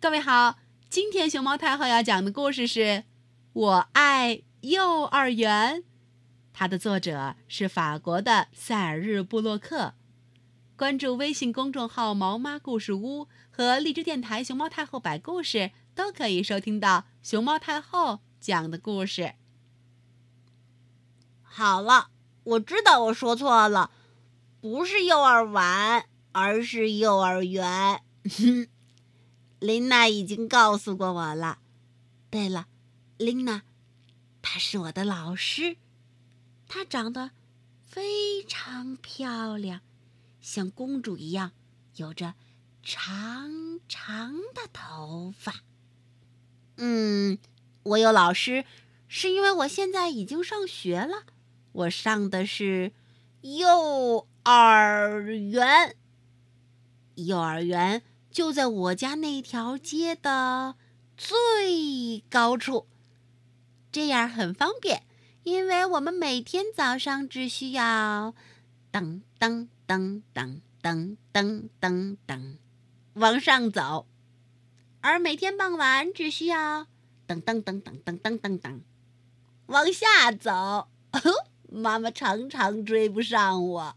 [0.00, 2.80] 各位好，今天熊猫太后要讲的故事是
[3.52, 5.78] 《我爱幼儿园》，
[6.52, 9.94] 它的作者是法国的塞尔日·布洛克。
[10.76, 19.34] 关注微信公众号“毛妈故事屋”和荔枝电台“熊猫太后摆故事”，都可以收听到熊猫太后讲的故事。
[21.42, 22.10] 好了，
[22.44, 23.90] 我知道我说错了，
[24.60, 28.00] 不是幼儿园，而是幼儿园。
[29.60, 31.58] 琳娜已经告诉过我了。
[32.30, 32.66] 对了，
[33.16, 33.62] 琳娜，
[34.42, 35.76] 她是我的老师，
[36.68, 37.30] 她长得
[37.86, 39.80] 非常漂亮，
[40.40, 41.52] 像公主一样，
[41.96, 42.34] 有着
[42.82, 45.62] 长长的头发。
[46.76, 47.38] 嗯，
[47.82, 48.64] 我有老师，
[49.08, 51.24] 是因为我现在已经上学了，
[51.72, 52.92] 我上的是
[53.40, 55.96] 幼儿园。
[57.16, 58.02] 幼儿园。
[58.30, 60.76] 就在我家那条街的
[61.16, 62.86] 最高处，
[63.90, 65.02] 这样很方便，
[65.42, 68.34] 因为我们每天早上只需要
[68.92, 72.56] 噔噔噔噔噔噔噔噔
[73.14, 74.06] 往上走，
[75.00, 76.86] 而每天傍晚只需要
[77.26, 78.80] 噔噔噔噔噔噔噔噔
[79.66, 80.88] 往下走。
[81.70, 83.96] 妈妈常常追不上我。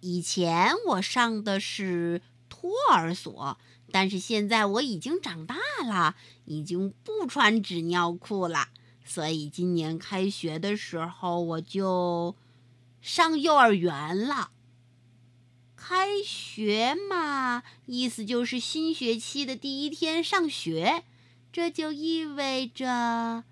[0.00, 2.22] 以前我上的是。
[2.60, 3.56] 托儿所，
[3.90, 8.68] 但是现在我已经长大了，已经不穿纸尿裤了，
[9.02, 12.36] 所以今年开学的时候我就
[13.00, 14.50] 上幼儿园了。
[15.74, 21.04] 开学嘛，意思就是新学期的第一天上学，
[21.50, 23.44] 这就意味着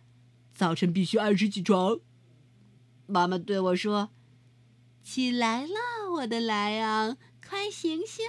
[0.55, 1.98] 早晨必须按时起床。
[3.06, 4.11] 妈妈对我说
[5.03, 8.27] ：“起来了，我的莱昂，快醒醒！”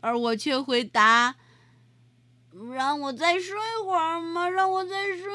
[0.00, 1.36] 而我却回答
[2.74, 5.26] ：“让我再睡会儿嘛，让我再睡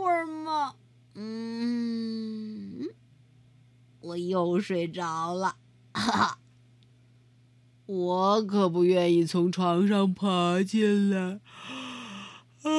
[0.00, 0.74] 会儿嘛。”
[1.14, 2.88] 嗯，
[4.00, 5.56] 我又睡着了。
[5.92, 6.38] 哈哈，
[7.84, 11.40] 我可不愿意从床上爬起来。
[12.62, 12.70] 啊，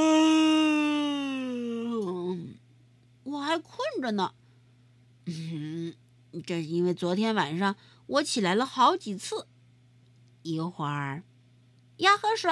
[3.24, 4.34] 我还困着呢。
[5.26, 5.94] 嗯，
[6.46, 7.76] 这是因为昨天晚上
[8.08, 9.48] 我起来了好几次，
[10.42, 11.24] 一会儿。
[11.98, 12.52] 要喝水，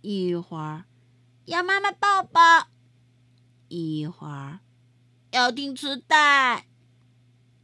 [0.00, 0.84] 一会儿
[1.46, 2.68] 要妈妈抱抱，
[3.68, 4.60] 一会儿
[5.30, 6.66] 要听磁带，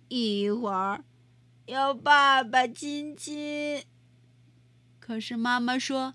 [0.08, 1.04] 一会儿
[1.66, 3.84] 要爸爸亲亲。
[4.98, 6.14] 可是妈妈说：“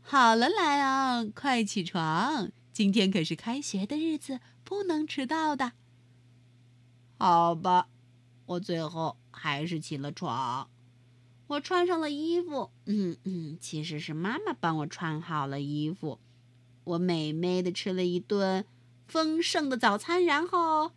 [0.00, 5.72] 好了，莱昂，快起床，今天可是开学的日子，不能迟到的。”
[7.18, 7.88] 好吧，
[8.46, 10.70] 我最后还是起了床。
[11.48, 16.18] 我穿上了衣服，嗯嗯，其实是妈妈帮我穿好了衣服。
[16.84, 18.64] 我美美的吃了一顿
[19.06, 20.92] 丰盛的早餐，然后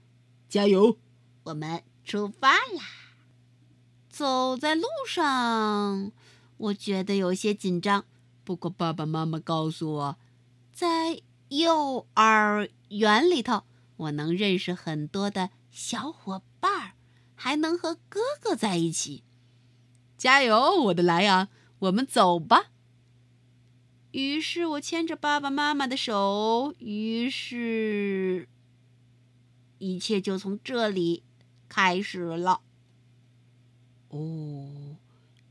[0.47, 0.97] 加油，
[1.43, 2.83] 我们出发啦！
[4.09, 6.11] 走在路上，
[6.57, 8.05] 我觉得有些紧张。
[8.43, 10.17] 不过爸爸妈妈告诉我，
[10.73, 13.63] 在幼儿园里头，
[13.97, 16.93] 我能认识很多的小伙伴，
[17.35, 19.23] 还能和哥哥在一起。
[20.19, 21.47] 加油，我的莱昂，
[21.79, 22.71] 我们走吧。
[24.11, 28.49] 于是我牵着爸爸妈妈的手，于是，
[29.77, 31.23] 一切就从这里
[31.69, 32.59] 开始了。
[34.09, 34.97] 哦，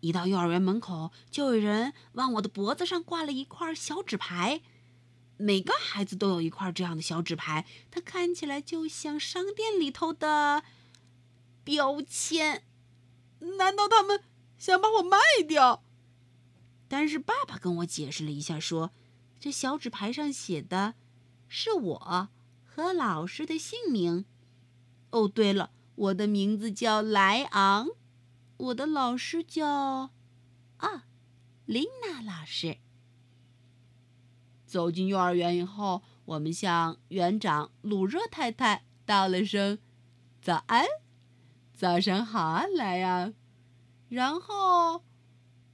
[0.01, 4.61] 一到幼儿园门口，就有人往我的脖子上挂了一块小纸牌。
[5.39, 10.63] 每个孩子都有一块这样的小纸牌，它看起来就像商店里头的
[11.65, 12.65] 标签。
[13.57, 14.21] 难道他们？
[14.59, 15.85] 想把我卖掉，
[16.89, 18.91] 但是爸爸跟我解释了一下，说
[19.39, 20.95] 这小纸牌上写的
[21.47, 22.29] 是我
[22.65, 24.25] 和老师的姓名。
[25.11, 27.89] 哦，对了，我的名字叫莱昂，
[28.57, 30.11] 我的老师叫
[30.79, 31.07] 啊，
[31.65, 32.79] 琳娜老师。
[34.67, 39.79] 走进幼儿园以后，我们向园长鲁热太太道了声
[40.43, 40.85] 早安，
[41.73, 43.33] 早上好啊，莱昂。
[44.09, 45.05] 然后，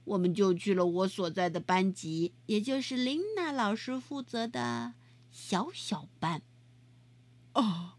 [0.03, 4.93] 我们就去了我所在的班级，也就是琳娜老师负责的
[5.31, 6.41] 小小班。
[7.53, 7.93] 哦，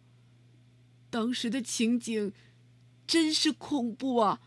[1.08, 2.32] 当时的情景
[3.06, 4.40] 真是恐怖啊！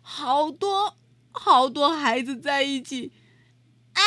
[0.00, 0.96] 好多
[1.32, 3.10] 好多孩子在一起，
[3.94, 4.04] 哎，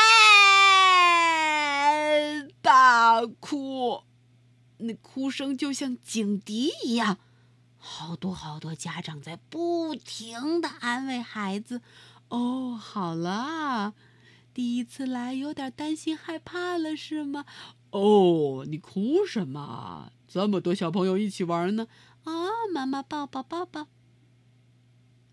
[2.61, 4.03] 大哭，
[4.77, 7.17] 那哭声就像警笛一样。
[7.89, 11.81] 好多好多家长在不停的安慰孩子。
[12.27, 13.93] 哦，好了，
[14.53, 17.45] 第一次来，有点担心害怕了，是吗？
[17.91, 20.11] 哦，你哭什么？
[20.27, 21.87] 这么多小朋友一起玩呢！
[22.25, 22.33] 啊，
[22.73, 23.87] 妈妈抱抱抱抱。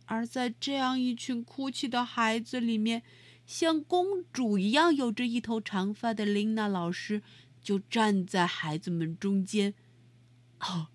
[0.06, 3.02] 而在这样一群哭泣的孩子里面，
[3.44, 7.20] 像公主一样有着一头长发的琳娜老师
[7.60, 9.74] 就站在孩子们中间，
[10.60, 10.86] 哦，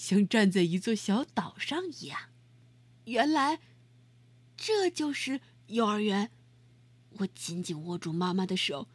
[0.00, 2.30] 像站在一座小岛上一样。
[3.04, 3.60] 原来，
[4.56, 6.30] 这就是幼儿园。
[7.18, 8.88] 我紧紧握住妈妈的手，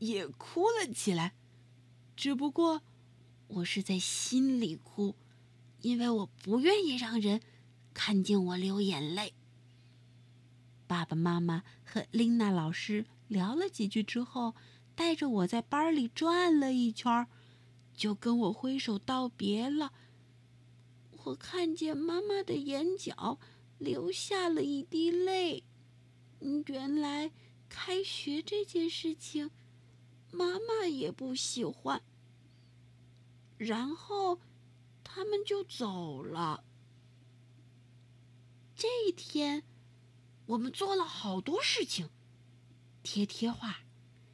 [0.00, 1.34] 也哭了起来。
[2.16, 2.82] 只不过，
[3.46, 5.14] 我是在心里哭，
[5.82, 7.40] 因为我不愿意让人
[7.94, 9.34] 看见我流眼泪。
[10.88, 14.56] 爸爸妈妈和琳娜老师聊了几句之后，
[14.96, 17.28] 带着我在班里转了一圈，
[17.94, 19.92] 就跟我挥手道别了。
[21.24, 23.38] 我看见妈妈的眼角
[23.78, 25.64] 流下了一滴泪。
[26.66, 27.32] 原来。
[27.72, 29.52] 开学这件事情，
[30.32, 32.02] 妈妈也不喜欢。
[33.56, 34.40] 然后，
[35.04, 36.64] 他们就走了。
[38.74, 39.62] 这一天，
[40.46, 42.10] 我们做了好多事情：
[43.04, 43.84] 贴贴画，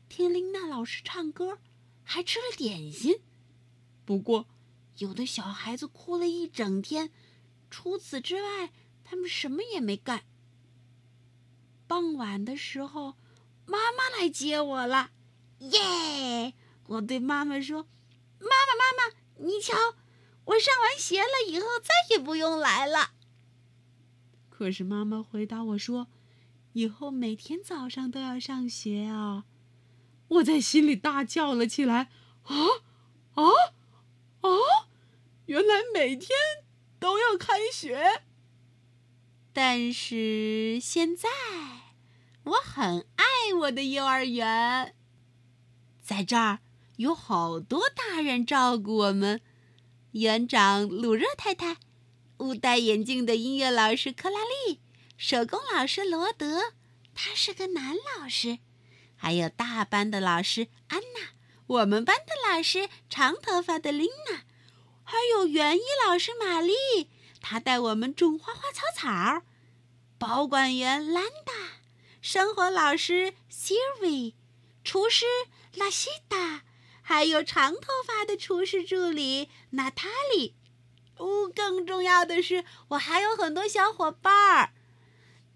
[0.08, 1.58] 听琳娜老师唱歌，
[2.02, 3.20] 还吃了点心。
[4.06, 4.46] 不过，
[4.98, 7.10] 有的小孩子哭了一整天。
[7.70, 8.72] 除此之外，
[9.04, 10.24] 他们什么也没干。
[11.86, 13.14] 傍晚的时候。
[13.68, 15.10] 妈妈来接我了，
[15.58, 16.54] 耶！
[16.86, 17.88] 我对妈妈说
[18.38, 18.48] ：“妈妈，
[18.78, 19.74] 妈妈，你瞧，
[20.44, 23.10] 我上完学了以后再也不用来了。”
[24.48, 26.06] 可是妈妈回答我说
[26.74, 29.44] ：“以后每天早上都要上学啊。”
[30.38, 32.12] 我在心里大叫了起来
[32.46, 32.54] ：“啊
[33.34, 33.42] 啊
[34.48, 34.88] 啊！
[35.46, 36.30] 原来每天
[36.98, 38.22] 都要开学！”
[39.52, 41.28] 但是现在
[42.44, 43.24] 我很爱。
[43.60, 44.92] 我的幼儿园，
[46.02, 46.58] 在这儿
[46.96, 49.40] 有好多大人照顾我们。
[50.10, 51.76] 园长鲁热太太，
[52.38, 54.80] 误戴眼镜的音乐老师克拉丽，
[55.16, 56.72] 手工老师罗德，
[57.14, 58.58] 他是个男老师。
[59.14, 61.35] 还有大班的老师安娜，
[61.66, 64.42] 我们班的老师长头发的琳娜，
[65.02, 67.10] 还有园艺老师玛丽，
[67.40, 69.42] 她带我们种花花草草。
[70.18, 71.52] 保管员兰达。
[72.22, 74.34] 生活老师 Siri，
[74.82, 75.26] 厨师
[75.74, 76.62] 拉西达，
[77.00, 80.54] 还有长头发的厨师助理娜塔莉。
[81.18, 84.70] 哦，更重要的是，我还有很多小伙伴儿，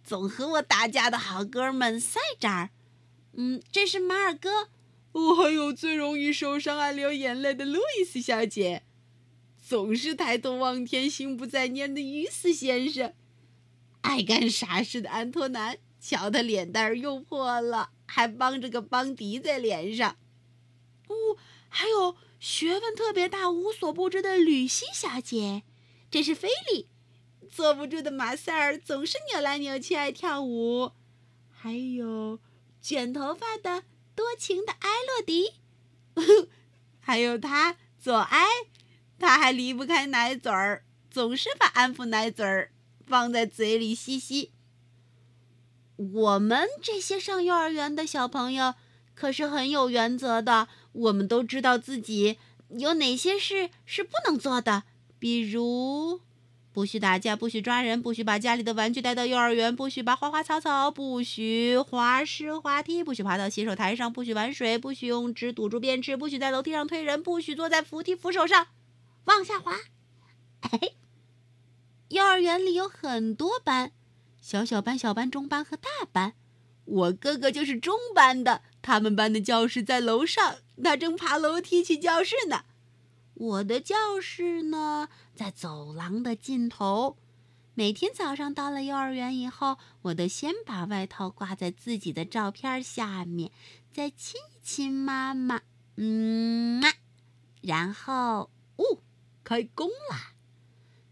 [0.04, 2.70] 总和我打架的好哥们赛扎。
[3.32, 4.68] 嗯，这是马尔哥。
[5.12, 8.82] 我还有最容易受伤、爱流眼泪的路易斯小姐，
[9.60, 13.12] 总是抬头望天、心不在焉的于斯先生，
[14.02, 15.78] 爱干傻事的安托南。
[16.00, 20.16] 瞧他脸蛋儿又破了，还帮着个邦迪在脸上。
[21.08, 21.36] 哦，
[21.68, 25.62] 还有学问特别大、无所不知的吕西小姐，
[26.10, 26.88] 这是菲利。
[27.50, 30.92] 坐不住的马塞尔总是扭来扭去，爱跳舞。
[31.50, 32.40] 还有
[32.80, 33.82] 卷头发的
[34.14, 35.54] 多情的埃洛迪，
[37.00, 38.46] 还有他左埃，
[39.18, 42.72] 他还离不开奶嘴儿，总是把安抚奶嘴儿
[43.06, 44.52] 放在嘴里吸吸。
[45.96, 48.74] 我们这些上幼儿园的小朋友
[49.14, 50.68] 可是很有原则的。
[50.92, 52.38] 我们都知道自己
[52.70, 54.84] 有哪些事是不能做的，
[55.18, 56.20] 比如
[56.72, 68.68] 不许打架，不许抓人，不许把家里的玩具带到幼儿园，不许拔花花草草，不许滑石滑梯，不许爬到洗手台上，不许玩水，不许用纸堵住便池，不许在楼梯上推人，不许坐在扶梯扶手上
[69.24, 69.72] 往下滑。
[70.60, 70.78] 哎
[72.08, 73.92] 幼儿园里有很多班。
[74.40, 76.34] 小小班、小班、中班和大班，
[76.84, 78.62] 我哥哥就是中班的。
[78.82, 82.64] 他们班的教室在楼上，他正爬楼梯去教室呢。
[83.40, 87.16] 我的教室呢，在走廊的尽头。
[87.72, 93.50] 每天早上到了幼儿园以后，我都先把外套挂在自己的照片下面，
[93.90, 95.62] 再亲一亲妈妈，
[95.96, 96.92] 嗯嘛，
[97.62, 98.98] 然后，哦，
[99.42, 100.34] 开工啦。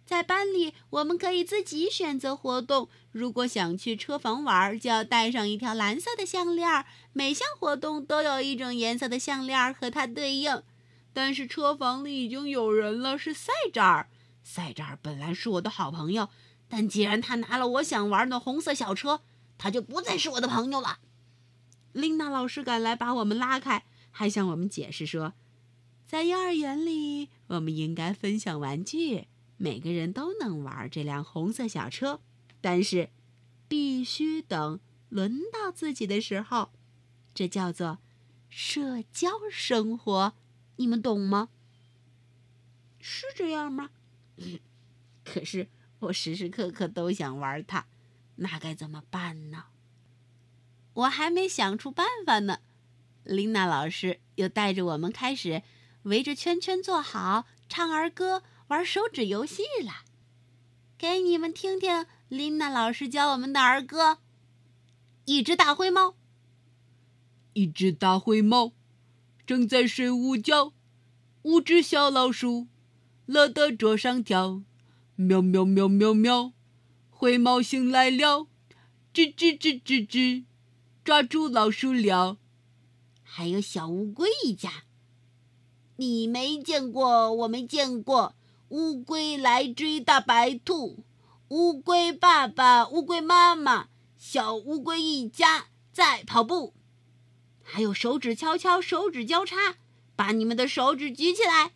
[0.04, 2.90] 在班里，我们可以自己选择活动。
[3.11, 6.85] 如果想去车房玩，就要带上一条蓝色的项链。
[7.14, 10.62] 每项活动都有一种颜色的项链和它对应。
[11.19, 14.09] 但是车房里已经有人了，是赛扎尔。
[14.45, 16.29] 赛扎尔本来是我的好朋友，
[16.69, 19.23] 但既然他拿了我想玩的红色小车，
[19.59, 21.01] 他就不再是我的朋友了。
[21.91, 25.33] 琳娜老师赶来把我们拉开，还向我们解释说，
[26.07, 29.27] 在幼儿园里，我们应该分享玩具。
[29.57, 32.21] 每个人都能玩这辆红色小车，
[32.61, 33.11] 但是
[33.67, 36.71] 必须等轮到自己的时候。
[37.35, 37.99] 这叫做
[38.49, 40.35] 社交生活，
[40.78, 41.50] 你们懂吗？
[42.99, 43.90] 是这样吗？
[45.25, 45.68] 可是
[46.00, 47.87] 我时时刻刻都想玩它，
[48.37, 49.66] 那该怎么办呢？
[50.94, 52.61] 我还没想出办法呢。
[53.25, 55.62] 琳娜老师又带着我们开始
[56.04, 60.04] 围着圈圈坐好，唱儿歌，玩手指游戏了。
[60.97, 64.18] 给你们听听琳娜老师教我们的儿歌：
[65.26, 66.14] 一只大灰猫，
[67.52, 68.73] 一只大灰猫
[69.49, 70.75] 正在睡午觉，
[71.40, 72.67] 五只小老鼠
[73.25, 74.61] 乐得桌上跳，
[75.17, 76.52] 喵喵喵喵喵，
[77.09, 78.49] 灰猫醒来了，
[79.14, 80.45] 吱吱吱吱吱，
[81.02, 82.37] 抓住老鼠了。
[83.23, 84.85] 还有小乌龟一家，
[85.97, 88.35] 你没见过，我没见过。
[88.69, 91.05] 乌龟来追大白兔，
[91.49, 93.88] 乌龟爸爸、乌龟妈妈、
[94.19, 96.75] 小乌龟一家在跑步。
[97.71, 99.77] 还有手指敲敲，手指交叉，
[100.17, 101.73] 把你们的手指举起来，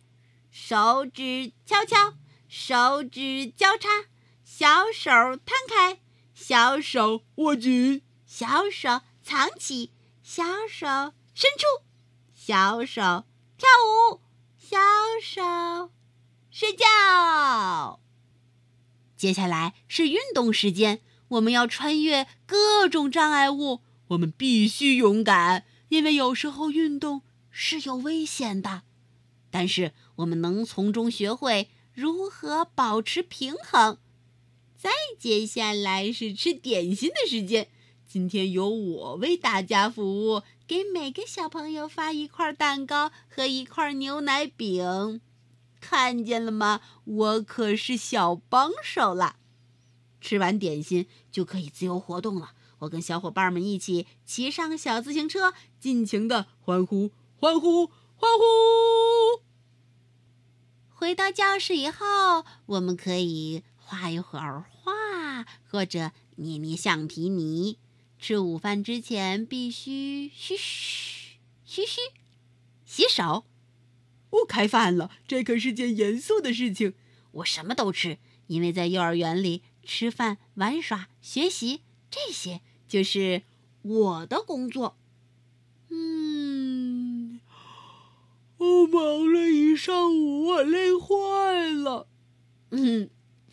[0.49, 2.15] 手指敲敲，
[2.49, 4.05] 手指交叉，
[4.43, 5.11] 小手
[5.45, 5.99] 摊开，
[6.33, 9.91] 小手握紧，小手藏起，
[10.23, 11.85] 小手伸出，
[12.33, 13.69] 小手跳
[14.11, 14.21] 舞，
[14.57, 14.79] 小
[15.21, 15.91] 手。
[16.49, 17.99] 睡觉。
[19.15, 23.81] 接下来是运动时间，我们要穿越各种障碍物。
[24.09, 27.21] 我们必须勇敢，因为有时候运动
[27.51, 28.81] 是有危险的。
[29.51, 33.99] 但是我们能从中学会如何保持平衡。
[34.75, 37.69] 再接下来是吃点心的时间，
[38.07, 45.21] 今天由我为大家服务，给每个小朋友发一块蛋糕和一块牛奶饼。
[45.79, 46.81] 看见了吗？
[47.05, 49.35] 我可是小帮手了。
[50.19, 52.53] 吃完点心就可以自由活动了。
[52.79, 59.43] 我跟小伙伴们一起骑上小自行车，尽情的欢呼、欢呼、欢呼。
[60.87, 67.79] 回到教室以后，我们可以画一会儿画，或者捏捏橡皮泥。
[68.17, 71.99] 吃午饭之前必须嘘嘘嘘嘘
[72.85, 73.43] 洗手。
[74.29, 76.93] 不开饭了，这可是件严肃的事情。
[77.31, 83.43] 我什么都吃，因为在幼儿园里吃饭、玩耍、学习，这些就是
[83.81, 84.95] 我的工作。
[85.93, 87.39] 嗯，
[88.57, 92.07] 我忙了一上午，我累坏了。
[92.71, 93.09] 嗯，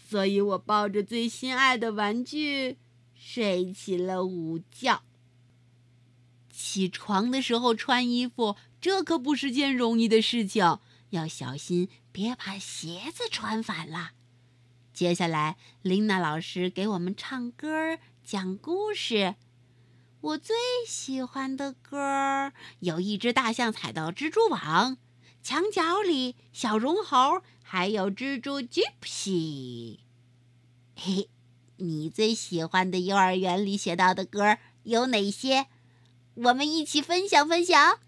[0.08, 2.78] 所以我抱着最心爱的玩具
[3.14, 5.02] 睡起了午觉。
[6.50, 8.56] 起床的时候穿衣服。
[8.80, 10.78] 这可不是件容易的事情，
[11.10, 14.12] 要小心别把鞋子穿反了。
[14.94, 19.34] 接下来，琳娜老师给我们唱歌、讲故事。
[20.22, 20.54] 我最
[20.86, 24.98] 喜欢的歌儿有一只大象踩到蜘蛛网，
[25.42, 30.00] 墙角里小绒猴，还有蜘蛛 Gypsy。
[30.94, 31.30] 嘿，
[31.76, 35.68] 你最喜欢的幼儿园里学到的歌有哪些？
[36.34, 37.98] 我们一起分享分享。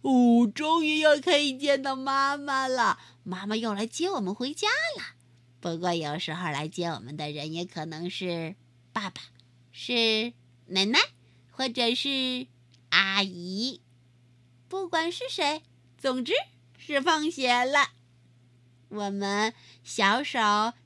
[0.00, 2.98] 哦，终于又可以见到妈妈了！
[3.22, 4.66] 妈妈又来接我们回家
[4.98, 5.14] 了。
[5.60, 8.56] 不过有时候来接我们的人也可能是
[8.92, 9.22] 爸爸，
[9.70, 10.32] 是
[10.72, 10.98] 奶奶，
[11.50, 12.46] 或者是
[12.90, 13.80] 阿姨。
[14.68, 15.62] 不管是谁，
[15.98, 16.32] 总之
[16.78, 17.90] 是放学了。
[18.88, 20.38] 我们小手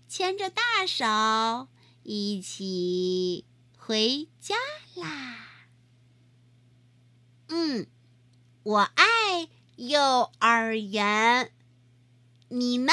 [0.08, 1.68] 牵着大手，
[2.02, 3.44] 一起
[3.76, 4.54] 回家
[4.94, 5.48] 啦。
[7.48, 7.86] 嗯。
[8.62, 11.52] 我爱幼儿园，
[12.48, 12.92] 你呢？